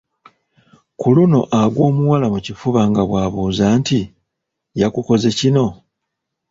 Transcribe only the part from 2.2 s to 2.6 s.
mu